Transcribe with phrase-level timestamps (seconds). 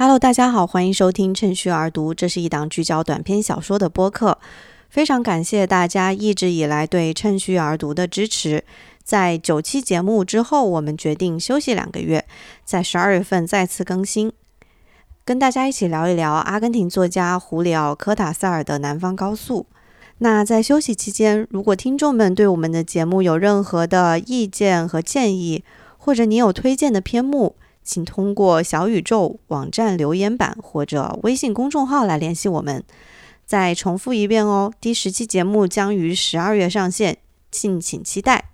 [0.00, 4.38] Hello，大家好，欢迎收听趁虚而读，这是一档聚焦短篇小说的播客。
[4.88, 8.62] 非常感谢大家一直以来对趁虚而读的支持。
[9.02, 12.24] 在九期节目之后，我们决定休息两个月，
[12.64, 14.30] 在十二月份再次更新，
[15.24, 19.66] 跟大家一起聊一聊阿根廷作家胡里奥·科塔萨尔的《南方高速》。
[20.18, 25.64] 那在休息期间，如果听众们对我们的节目有任何的意见和建议，
[25.96, 27.56] 或者你有推荐的篇目，
[27.88, 32.84] 请通过小宇宙网站留言板或者微信公众号来联系我们。
[33.46, 37.16] 再重复一遍哦，第十期节目将于十二月上线，
[37.50, 38.50] 敬请期待。